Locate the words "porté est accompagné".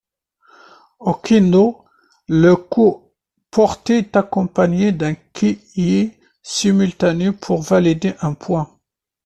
3.51-4.91